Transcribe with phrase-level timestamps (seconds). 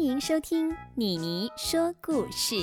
[0.00, 2.56] 欢迎收听妮妮说故事。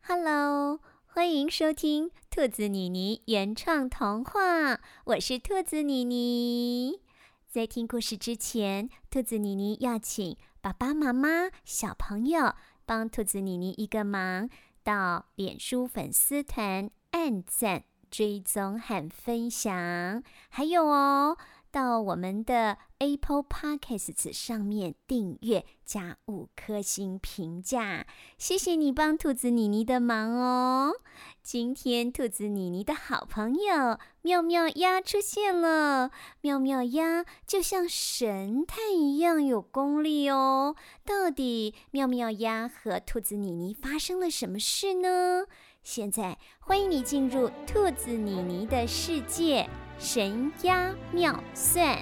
[0.00, 7.02] Hello，欢迎收听兔子妮妮原创童话，我是兔子妮妮。
[7.46, 12.54] 在听故事之前，兔子妮妮要请爸爸妈妈、小朋友
[12.86, 14.48] 帮兔子妮妮一个忙，
[14.82, 21.36] 到脸书粉丝团按赞、追踪和分享，还有哦。
[21.70, 28.06] 到我们的 Apple Podcasts 上面订阅加五颗星评价，
[28.38, 30.94] 谢谢你帮兔子妮妮的忙哦。
[31.42, 40.74] 今天兔子妮妮的好朋友妙妙鸭出现了，妙妙鸭就像神探一样有功力哦。
[41.04, 45.46] 到底妙妙鸭和兔子妮妮发生了什么事呢？
[45.82, 49.68] 现在欢迎你进入兔子妮妮的世界。
[49.98, 51.98] 神鸭妙算。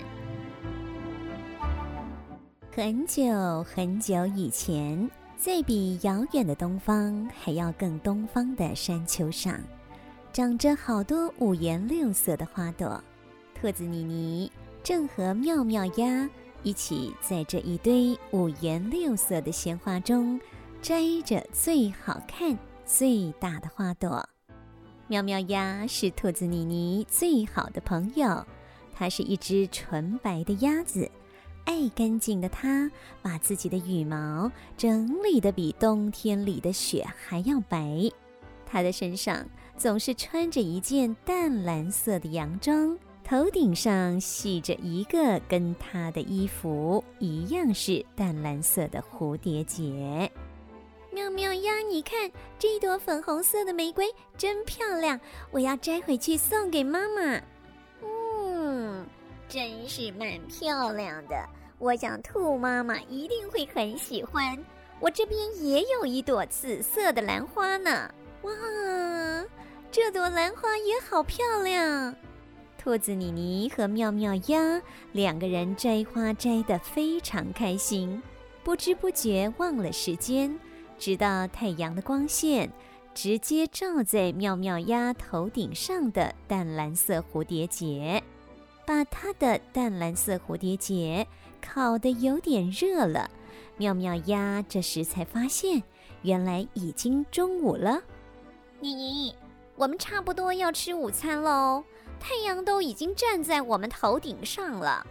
[2.70, 9.58] 很久很久以前，在比遥远的东方还要更东方的山丘上，
[10.30, 13.02] 长着好多五颜六色的花朵。
[13.58, 14.52] 兔子妮妮
[14.82, 16.28] 正和妙妙鸭
[16.62, 20.38] 一起在这一堆五颜六色的鲜花中
[20.82, 24.28] 摘着最好看、最大的花朵。
[25.08, 28.44] 喵喵鸭是兔子妮妮最好的朋友，
[28.92, 31.08] 它是一只纯白的鸭子，
[31.64, 32.90] 爱干净的它
[33.22, 38.10] 把自己的羽毛整理得比冬天里的雪还要白。
[38.66, 39.46] 它的身上
[39.76, 50.28] 总是穿着一件淡蓝色的洋装，头顶上系着一个跟它的衣服一样是淡蓝色的蝴蝶结。
[51.16, 54.04] 妙妙鸭，你看这朵粉红色的玫瑰
[54.36, 55.18] 真漂亮，
[55.50, 57.40] 我要摘回去送给妈妈。
[58.02, 59.06] 嗯，
[59.48, 61.34] 真是蛮漂亮的，
[61.78, 64.62] 我想兔妈妈一定会很喜欢。
[65.00, 68.12] 我这边也有一朵紫色的兰花呢。
[68.42, 68.52] 哇，
[69.90, 72.14] 这朵兰花也好漂亮。
[72.76, 74.82] 兔子妮妮和妙妙鸭
[75.12, 78.22] 两个人摘花摘得非常开心，
[78.62, 80.60] 不知不觉忘了时间。
[80.98, 82.72] 直到太阳的光线
[83.14, 88.22] 直接照在妙妙鸭头顶上的淡蓝色蝴蝶结，
[88.86, 91.26] 把它的淡蓝色蝴蝶结
[91.60, 93.30] 烤得有点热了。
[93.76, 95.82] 妙妙鸭这时才发现，
[96.22, 98.02] 原来已经中午了。
[98.80, 99.34] 妮妮，
[99.76, 101.84] 我们差不多要吃午餐喽，
[102.18, 105.06] 太阳都已经站在我们头顶上了。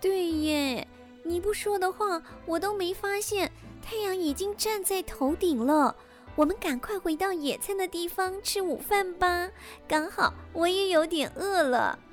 [0.00, 0.86] 对耶，
[1.24, 3.50] 你不说的话，我都没发现。
[3.82, 5.94] 太阳已经站在头顶了，
[6.36, 9.50] 我们赶快回到野餐的地方吃午饭吧。
[9.86, 11.98] 刚好我也有点饿了。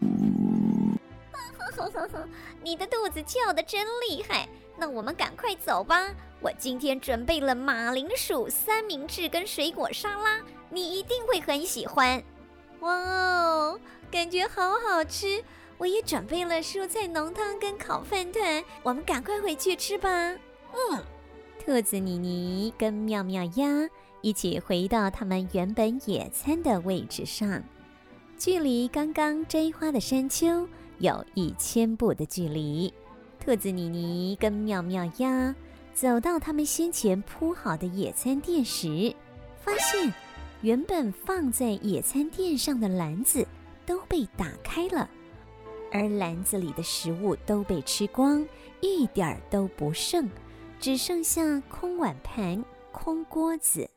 [2.62, 6.09] 你的肚子叫得真厉害，那我们赶快走吧。
[6.41, 12.22] 我今天准备了马铃薯三明治跟水果沙拉，你一定会很喜欢。
[12.81, 13.80] 哇哦，
[14.12, 15.44] 感觉好好吃！
[15.78, 20.09] 我也准备了蔬菜浓汤跟烤饭团，我们赶快回去吃吧。
[20.09, 21.03] 嗯。
[21.69, 23.88] 兔子妮妮跟妙妙鸭
[24.22, 27.62] 一起回到他们原本野餐的位置上，
[28.40, 32.91] 距离刚刚摘花的山丘有一千步的距离。
[33.40, 35.53] 兔子妮妮跟妙妙鸭
[35.94, 39.13] 走到他们先前铺好的野餐垫时，
[39.62, 40.12] 发现
[40.62, 43.47] 原本放在野餐垫上的篮子
[43.86, 45.07] 都被打开了，
[45.91, 48.44] 而篮子里的食物都被吃光，
[48.81, 50.28] 一点儿都不剩。
[50.79, 52.63] 只剩下空碗盘、
[52.94, 53.90] 空锅子，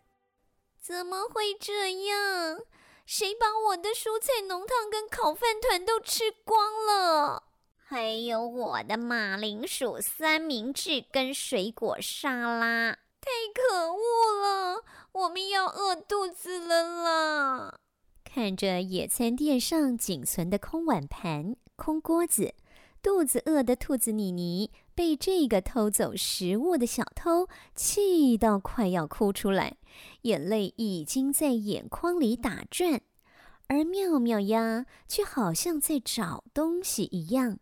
[0.81, 2.59] 怎么会这样？
[3.07, 7.45] 谁把我的蔬菜浓汤跟烤饭团都吃光了？
[7.77, 14.85] 还有我的马铃薯三明治跟水果沙拉，太可恶了！
[15.13, 17.79] 我们要饿肚子了啦！
[18.25, 22.55] 看着野餐垫上仅存的空碗盘、空锅子。
[23.03, 29.77] 肚子饿的兔子妮妮被这个偷走食物的小偷气到快要哭出来，
[30.23, 33.01] 眼泪已经在眼眶里打转，
[33.69, 37.59] 而妙妙鸭却好像在找东西一样，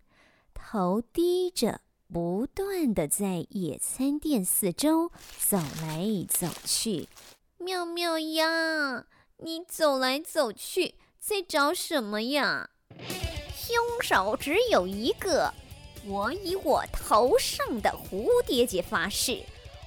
[0.53, 1.81] 头低着，
[2.13, 7.09] 不断的在野餐垫四周走来走去。
[7.59, 9.07] 妙妙鸭，
[9.39, 12.71] 你走来走去在找什么呀？
[13.55, 15.55] 凶手只有一个，
[16.07, 19.43] 我以我头上的蝴蝶结发誓，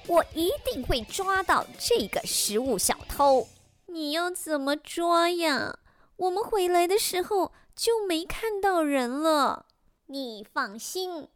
[0.06, 3.46] 我一定会抓到这个食物小偷。
[3.86, 5.78] 你要怎么抓呀？
[6.16, 9.66] 我们回来的时候就没看到人了。
[10.06, 11.28] 你放心，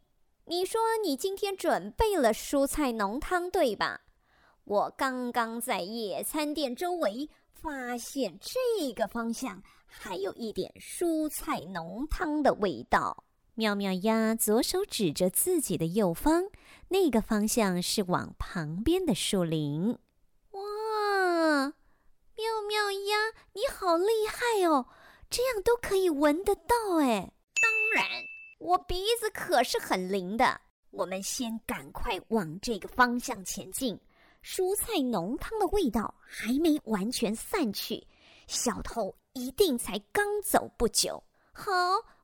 [0.45, 4.01] 你说你今天准备了蔬菜浓汤，对吧？
[4.63, 13.25] 我刚刚在野餐垫周围发现这个方向还有一点蔬菜浓汤的味道。
[13.59, 16.49] 妙妙鸭左手指着自己的右方，
[16.87, 19.97] 那个方向是往旁边的树林。
[20.51, 20.61] 哇，
[21.65, 23.17] 妙妙鸭，
[23.51, 24.85] 你好厉害哦！
[25.29, 27.33] 这样都可以闻得到哎。
[27.61, 28.05] 当然，
[28.59, 30.61] 我鼻子可是很灵的。
[30.91, 33.99] 我们先赶快往这个方向前进，
[34.41, 38.07] 蔬菜浓汤的味道还没完全散去，
[38.47, 41.21] 小偷一定才刚走不久。
[41.51, 41.73] 好。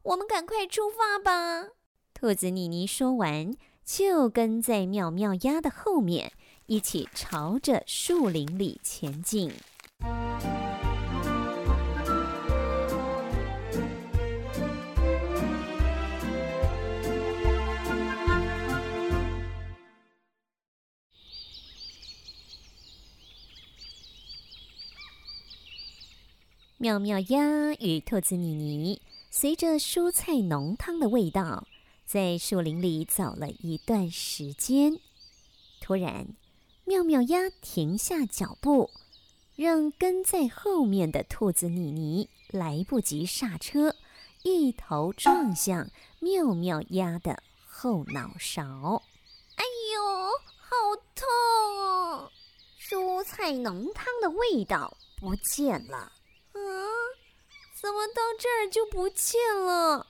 [0.06, 1.70] 我们赶快出发吧！
[2.14, 6.32] 兔子妮妮说完，就跟在妙妙鸭的后面，
[6.68, 9.52] 一起朝着树林里前进。
[26.78, 29.02] 妙妙鸭与兔子妮妮。
[29.38, 31.68] 随着蔬菜浓汤的味道，
[32.06, 34.98] 在树林里走了一段时间，
[35.82, 36.30] 突然，
[36.86, 38.90] 妙妙鸭停下脚步，
[39.58, 43.94] 让跟在后面的兔子妮妮来不及刹车，
[44.44, 45.90] 一头撞向
[46.22, 49.04] 妙妙鸭的后脑勺。
[49.58, 52.32] 哎呦，好痛！
[52.80, 56.14] 蔬菜浓汤的味道不见了。
[57.78, 60.08] 怎么到这儿就不见了？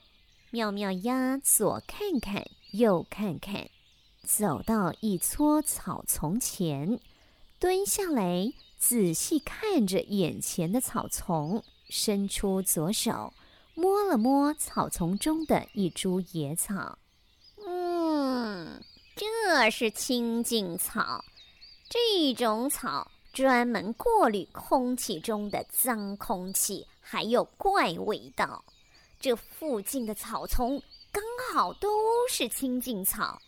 [0.52, 3.68] 妙妙鸭左看看，右看看，
[4.24, 7.00] 走到一撮草丛前，
[7.60, 13.34] 蹲下来仔细看着眼前的草丛，伸出左手
[13.74, 17.00] 摸了摸草丛中的一株野草。
[17.66, 18.80] 嗯，
[19.16, 21.26] 这是清净草，
[21.90, 26.86] 这种草专门过滤空气中的脏空气。
[27.08, 28.66] 还有怪味道，
[29.20, 30.82] 这附近的草丛
[31.12, 31.24] 刚
[31.54, 31.88] 好都
[32.28, 33.40] 是清净草。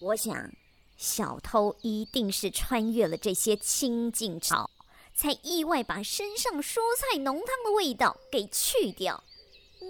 [0.00, 0.50] 我想，
[0.96, 4.68] 小偷一定是穿越了这些清净草，
[5.14, 9.22] 才意外把身上蔬菜浓汤的味道给去掉。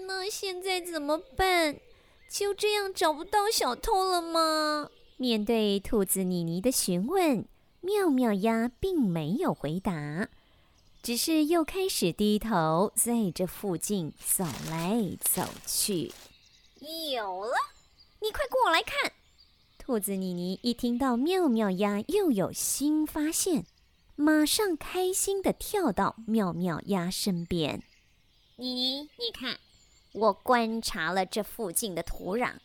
[0.05, 1.75] 那现在怎么办？
[2.29, 4.91] 就这样找不到小偷了吗？
[5.17, 7.47] 面对兔子妮妮的询问，
[7.81, 10.29] 妙妙鸭并没有回答。
[11.07, 16.11] 只是又开始低头在这附近走来走去。
[17.13, 17.53] 有了，
[18.19, 19.13] 你快过来看！
[19.79, 23.65] 兔子妮妮一听到妙妙鸭又有新发现，
[24.17, 27.81] 马上开心地跳到妙妙鸭身边。
[28.57, 29.57] 妮妮，你看，
[30.11, 32.55] 我观察了这附近的土壤，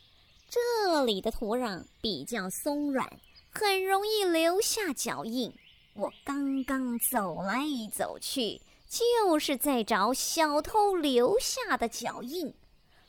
[0.50, 3.20] 这里的土壤比较松软，
[3.52, 5.54] 很容易留下脚印。
[5.94, 7.60] 我刚刚走来
[7.92, 12.54] 走去，就是在找小偷留下的脚印。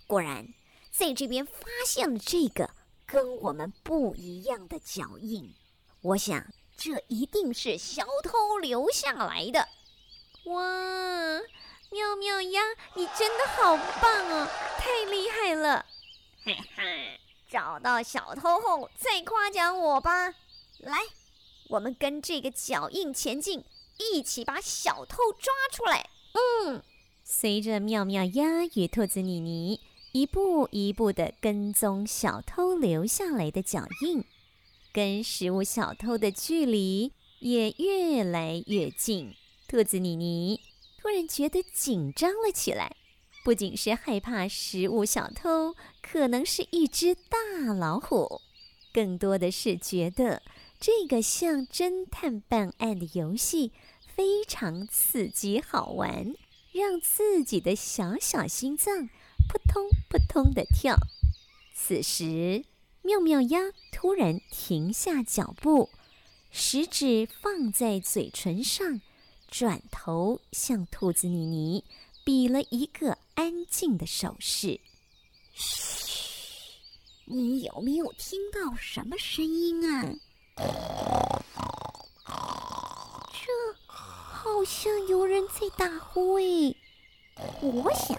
[0.05, 0.53] 果然，
[0.91, 1.53] 在这边发
[1.87, 2.69] 现了这个
[3.05, 5.55] 跟我们不一样的脚印。
[6.01, 6.45] 我想，
[6.75, 9.65] 这一定是小偷留下来的。
[10.45, 10.61] 哇，
[11.89, 12.61] 妙妙鸭，
[12.95, 14.47] 你真的好棒哦，
[14.77, 15.85] 太厉害了！
[16.43, 20.33] 嘿嘿，找到小偷后再夸奖我吧。
[20.79, 20.99] 来。
[21.69, 23.63] 我们跟这个脚印前进，
[23.97, 26.09] 一起把小偷抓出来。
[26.33, 26.81] 嗯，
[27.23, 29.79] 随着妙妙鸭与兔子妮妮
[30.11, 34.23] 一步一步地跟踪小偷留下来的脚印，
[34.91, 39.33] 跟食物小偷的距离也越来越近。
[39.67, 40.59] 兔子妮妮
[41.01, 42.95] 突然觉得紧张了起来，
[43.43, 48.41] 不仅是害怕食物小偷可能是一只大老虎，
[48.93, 50.41] 更多的是觉得。
[50.85, 53.71] 这个像侦探办案的游戏
[54.05, 56.35] 非常刺激好玩，
[56.73, 59.07] 让自己的小小心脏
[59.47, 60.97] 扑通扑通的跳。
[61.73, 62.65] 此时，
[63.01, 65.89] 妙妙鸭突然停下脚步，
[66.51, 68.99] 食指放在嘴唇上，
[69.49, 71.85] 转头向兔子妮妮
[72.25, 74.81] 比了一个安静的手势。
[75.53, 76.73] 嘘，
[77.23, 80.13] 你有没有听到什么声音啊？
[80.55, 80.65] 这
[83.87, 86.75] 好像有人在打呼诶，
[87.61, 88.17] 我想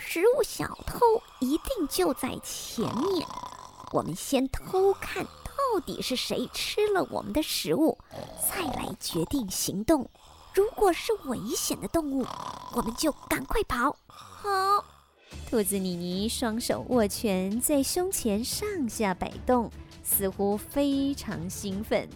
[0.00, 0.98] 食物小偷
[1.40, 3.26] 一定就在前面。
[3.92, 7.98] 我们先偷看到底是谁吃了我们的食物，
[8.50, 10.08] 再来决定行动。
[10.52, 12.26] 如果是危险的动物，
[12.74, 13.96] 我们就赶快跑。
[14.06, 14.84] 好，
[15.48, 19.70] 兔子妮妮双手握拳，在胸前上下摆动，
[20.02, 22.08] 似乎非常兴奋。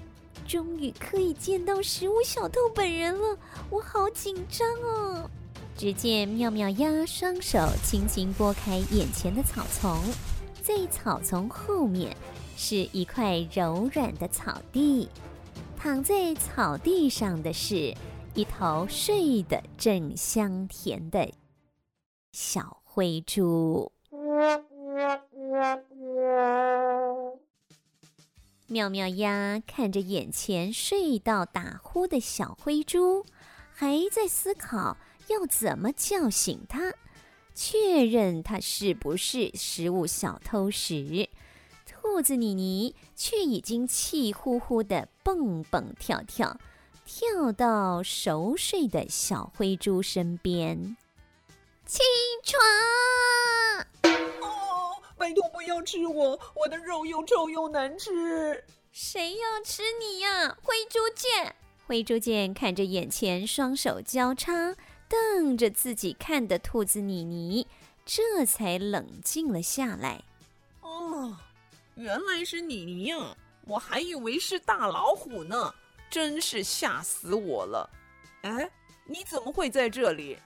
[0.46, 3.38] 终于可以见到食物小偷本人了，
[3.70, 5.30] 我好紧张哦！
[5.76, 10.00] 只见妙妙鸭双手轻轻拨开眼前的草丛，
[10.62, 12.16] 在草丛后面
[12.56, 15.08] 是一块柔软的草地，
[15.76, 17.94] 躺在草地上的是
[18.34, 21.30] 一头睡得正香甜的
[22.32, 23.92] 小灰猪。
[28.66, 33.24] 妙妙鸭看着眼前睡到打呼的小灰猪，
[33.72, 34.96] 还在思考
[35.28, 36.92] 要怎么叫醒它，
[37.54, 41.28] 确认它是不是食物小偷时，
[41.86, 46.58] 兔子妮妮却已经气呼呼的蹦蹦跳跳，
[47.04, 50.96] 跳到熟睡的小灰猪身边。
[51.88, 52.02] 起
[52.44, 52.60] 床！
[54.42, 58.62] 哦，拜托不要吃我，我的肉又臭又难吃。
[58.92, 61.56] 谁要吃你呀，灰猪见！
[61.86, 64.76] 灰猪见看着眼前双手交叉，
[65.08, 67.66] 瞪着自己看的兔子妮妮，
[68.04, 70.22] 这才冷静了下来。
[70.82, 71.34] 哦，
[71.94, 75.74] 原来是妮妮呀，我还以为是大老虎呢，
[76.10, 77.88] 真是吓死我了。
[78.42, 78.70] 哎，
[79.06, 80.36] 你怎么会在这里？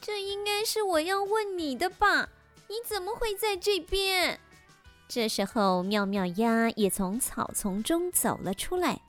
[0.00, 2.28] 这应该是我要问你的吧？
[2.68, 4.38] 你怎么会在这边？
[5.08, 9.00] 这时候，妙妙鸭也从草丛中走了出来。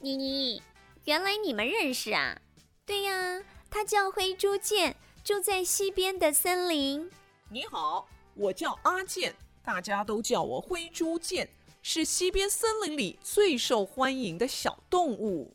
[0.00, 0.62] 妮妮，
[1.04, 2.40] 原来你们认识啊？
[2.86, 7.10] 对呀，他叫灰猪健，住在西边的森林。
[7.50, 11.48] 你好，我叫阿健，大家都叫我灰猪健，
[11.82, 15.52] 是西边森林里最受欢迎的小动物。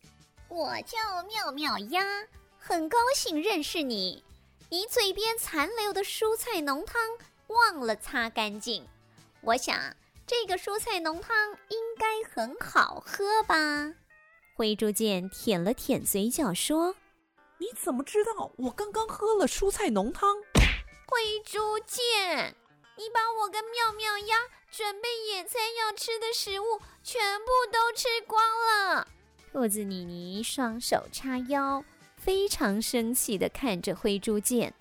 [0.50, 2.04] 我叫妙妙鸭，
[2.60, 4.24] 很高兴认识你。
[4.74, 7.00] 你嘴边残留的蔬菜浓汤
[7.46, 8.84] 忘了擦干净，
[9.42, 13.94] 我想这个蔬菜浓汤应该很好喝吧？
[14.56, 16.96] 灰猪见舔了舔嘴角说
[17.62, 20.38] ：“你怎么知道我刚刚喝了蔬菜浓汤？”
[21.06, 22.56] 灰猪见，
[22.98, 24.38] 你把我跟妙妙鸭
[24.72, 29.08] 准备野餐要吃的食物全部都吃光了。
[29.52, 31.86] 兔子妮妮双手叉腰。
[32.24, 34.74] 非常生气地看着灰猪见，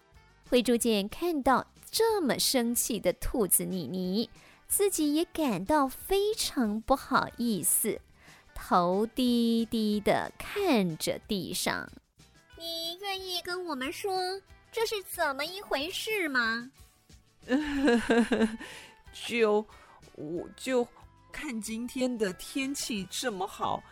[0.48, 4.30] 灰猪见看到这么生气的兔子妮妮，
[4.68, 8.00] 自己也感到非常不好意思，
[8.54, 11.90] 头低低地看着地上。
[12.56, 16.70] 你愿意跟我们说这是怎么一回事吗？
[19.26, 19.66] 就
[20.14, 20.86] 我就
[21.32, 23.82] 看今天的天气这么好。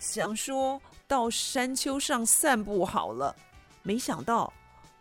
[0.00, 3.36] 想说到山丘上散步好了，
[3.82, 4.50] 没想到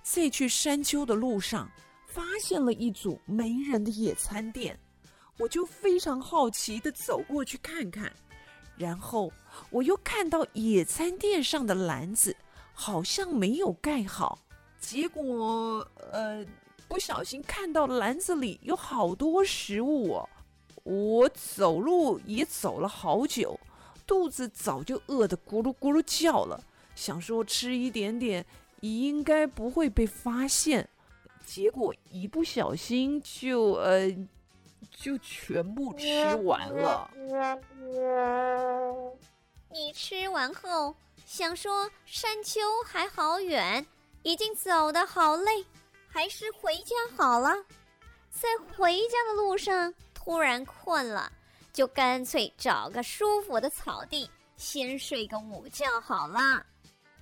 [0.03, 1.71] 在去山丘的路上
[2.05, 4.77] 发现了一组没人的野餐垫，
[5.37, 8.11] 我就非常好奇的走过去看看，
[8.75, 9.31] 然后
[9.69, 12.35] 我又看到野餐垫上的篮子
[12.73, 14.37] 好像没有盖好，
[14.81, 16.45] 结果呃
[16.89, 20.29] 不小心看到篮子里有好多食物哦，
[20.83, 23.57] 我走路也走了好久。
[24.09, 26.59] 肚子早就饿得咕噜咕噜叫了，
[26.95, 28.43] 想说吃一点点
[28.79, 30.89] 应该不会被发现，
[31.45, 34.09] 结果一不小心就呃
[34.89, 37.07] 就全部吃完了。
[39.69, 40.95] 你吃完后
[41.27, 43.85] 想说山丘还好远，
[44.23, 45.63] 已经走得好累，
[46.07, 47.63] 还是回家好了。
[48.31, 51.31] 在回家的路上突然困了。
[51.71, 56.39] 就干脆找个舒服的草地，先睡个午觉好了。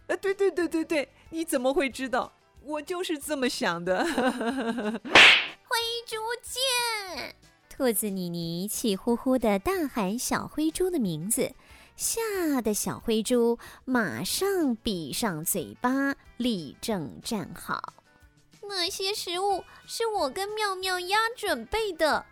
[0.07, 2.31] 呃，对对对对对，你怎么会知道？
[2.63, 4.03] 我就是这么想的。
[5.69, 7.35] 灰猪见，
[7.69, 11.53] 兔子妮妮气呼呼的大喊小灰猪的名字，
[11.95, 17.93] 吓得小灰猪马上闭上嘴巴，立正站好。
[18.63, 22.25] 那些食物是我跟妙妙鸭准备的。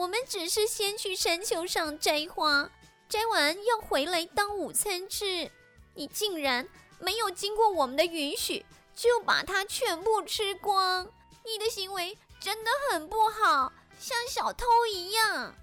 [0.00, 2.70] 我们只是先去山丘上摘花，
[3.06, 5.50] 摘完要回来当午餐吃。
[5.94, 6.66] 你竟然
[6.98, 8.64] 没有经过我们的允许，
[8.94, 11.06] 就把它全部吃光！
[11.44, 15.54] 你的行为真的很不好，像小偷一样。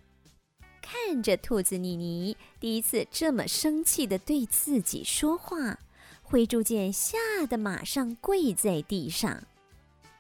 [0.83, 5.79] 看着兔子妮妮第一次这么生气的对自己说话，
[6.21, 7.17] 灰猪见吓
[7.49, 9.45] 得马上跪在地上。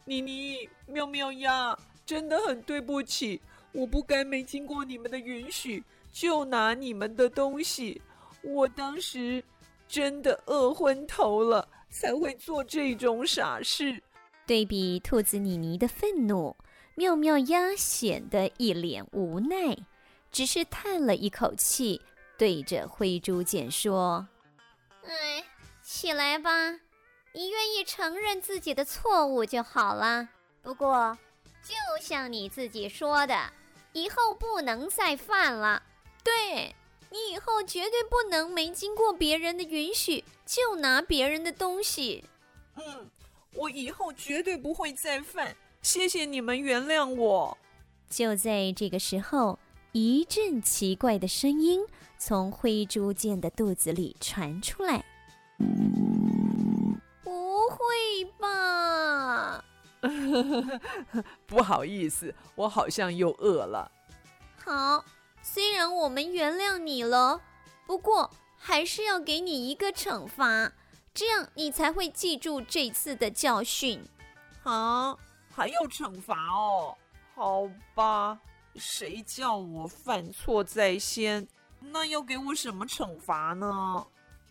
[0.05, 3.39] 妮妮，喵喵呀，真的很对不起。
[3.77, 8.01] 我不该没经过你们的允许就拿你们的东西，
[8.41, 9.43] 我当时
[9.87, 14.01] 真的饿昏头了，才会做这种傻事。
[14.47, 16.55] 对比兔子妮妮的愤怒，
[16.95, 19.77] 妙妙鸭显得一脸无奈，
[20.31, 22.01] 只是叹了一口气，
[22.35, 24.27] 对着灰猪简说
[25.05, 25.43] ：“哎，
[25.83, 26.71] 起来吧，
[27.31, 30.27] 你愿意承认自己的错误就好了。
[30.63, 31.15] 不过，
[31.61, 33.53] 就像你自己说的，
[33.97, 35.81] 以后不能再犯了。
[36.23, 36.75] 对，
[37.09, 42.23] 你以后绝对不能没经过别人的允许就拿别人的东西。
[42.75, 43.09] 嗯，
[43.55, 45.55] 我以后绝对不会再犯。
[45.81, 47.57] 谢谢你们原谅我。”
[48.07, 49.57] 就在这个时候，
[49.93, 51.83] 一阵奇怪的声音
[52.19, 55.03] 从灰猪见的肚子里传出来。
[57.23, 59.65] 不会吧？
[61.47, 63.91] 不好意思，我好像又饿了。
[64.63, 65.03] 好，
[65.41, 67.41] 虽然我们原谅你了，
[67.85, 70.71] 不过还是要给你一个惩罚，
[71.13, 74.03] 这样你才会记住这次的教训。
[74.63, 75.17] 啊，
[75.53, 76.97] 还要惩罚哦？
[77.33, 78.39] 好吧，
[78.75, 81.47] 谁叫我犯错在先？
[81.79, 84.05] 那要给我什么惩罚呢？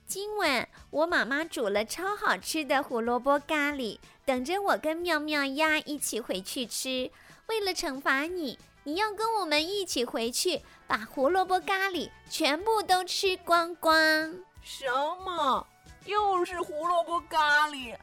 [0.07, 7.11] 今晚我妈妈煮了超好吃的胡萝卜咖喱，等着我跟妙妙鸭一起回去吃。
[7.47, 13.93] 为了惩罚你，你要跟我们一起回去，把胡萝卜咖喱全部都吃光光。
[14.63, 14.85] 什
[15.25, 15.67] 么？
[16.05, 17.97] 又是胡萝卜咖喱？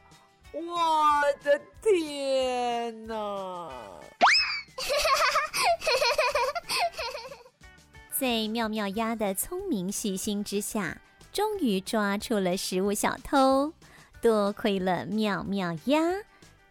[0.52, 3.70] 我的天哪！
[8.12, 11.00] 在妙妙鸭的聪明细心之下，
[11.34, 13.72] 终于抓住了食物小偷，
[14.22, 15.98] 多亏了妙妙鸭，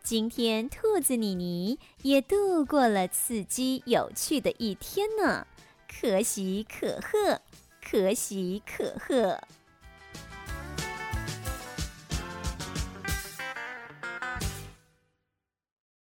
[0.01, 5.45] 今天兔子妮妮也度过了刺激有趣的一天呢，
[5.89, 7.41] 可喜可贺，
[7.81, 9.37] 可喜可贺。